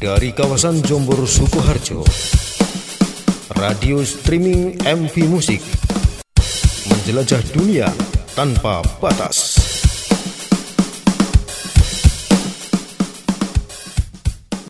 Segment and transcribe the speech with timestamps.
[0.00, 2.00] Dari kawasan Jombor Sukoharjo.
[3.52, 5.60] Radio streaming MV Musik
[6.88, 7.84] Menjelajah dunia
[8.32, 9.59] tanpa batas.